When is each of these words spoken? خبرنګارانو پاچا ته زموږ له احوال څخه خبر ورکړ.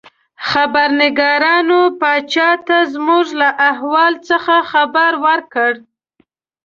خبرنګارانو 0.49 1.81
پاچا 1.99 2.49
ته 2.67 2.77
زموږ 2.93 3.25
له 3.41 3.49
احوال 3.69 4.13
څخه 4.29 4.55
خبر 4.71 5.11
ورکړ. 5.25 5.71